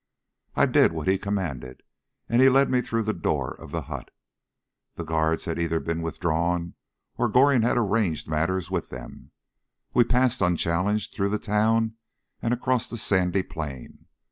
[0.55, 1.83] I did what he commanded,
[2.27, 4.09] and he led me through the door of the hut.
[4.95, 6.73] The guards had either been withdrawn,
[7.19, 9.29] or Goring had arranged matters with them.
[9.93, 11.97] We passed unchallenged through the town
[12.41, 14.07] and across the sandy plain.